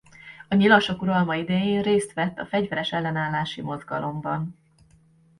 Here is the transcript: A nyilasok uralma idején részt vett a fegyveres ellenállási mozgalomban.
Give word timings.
A 0.47 0.55
nyilasok 0.55 1.01
uralma 1.01 1.35
idején 1.35 1.81
részt 1.81 2.13
vett 2.13 2.39
a 2.39 2.45
fegyveres 2.45 2.91
ellenállási 2.91 3.61
mozgalomban. 3.61 4.55